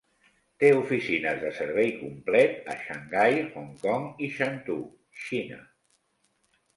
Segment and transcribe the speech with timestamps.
[0.61, 4.81] Té oficines de servei complet a Xangai, Hong Kong i Shantou
[5.27, 5.61] (Xina).